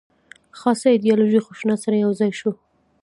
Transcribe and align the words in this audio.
خاصه 0.59 0.87
ایدیالوژي 0.93 1.39
خشونت 1.45 1.79
سره 1.85 1.95
یو 2.05 2.11
ځای 2.19 2.31
شوې. 2.39 2.53